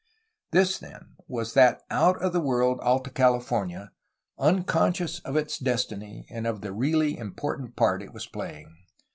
This 0.49 0.79
then 0.79 1.13
was 1.27 1.53
that 1.53 1.83
out 1.91 2.19
of 2.23 2.33
the 2.33 2.39
world 2.41 2.79
Alta 2.79 3.11
California, 3.11 3.91
un 4.39 4.63
conscious 4.63 5.19
of 5.19 5.35
its 5.35 5.59
destiny 5.59 6.25
and 6.27 6.47
of 6.47 6.61
the 6.61 6.73
really 6.73 7.15
important 7.19 7.75
part 7.75 8.01
it 8.01 8.11
was 8.11 8.25
playing. 8.25 8.75